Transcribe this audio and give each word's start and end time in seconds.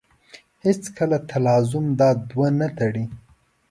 هېڅکله 0.65 1.17
تلازم 1.29 1.85
دا 1.99 2.09
دوه 2.29 2.47
نه 2.59 2.67
تړي. 2.77 3.05